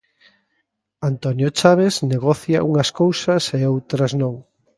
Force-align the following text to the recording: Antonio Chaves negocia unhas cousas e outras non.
Antonio 1.11 1.47
Chaves 1.57 1.95
negocia 2.13 2.65
unhas 2.69 2.89
cousas 3.01 3.43
e 3.59 3.61
outras 3.73 4.11
non. 4.21 4.35